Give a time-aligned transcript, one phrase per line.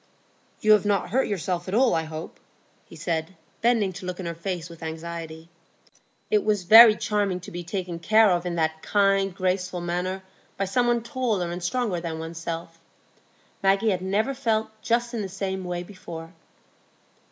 [0.61, 2.39] "You have not hurt yourself at all, I hope?"
[2.85, 5.47] he said, bending to look in her face with anxiety.
[6.31, 10.23] It was very charming to be taken care of in that kind, graceful manner
[10.57, 12.79] by some one taller and stronger than one's self.
[13.61, 16.33] Maggie had never felt just in the same way before.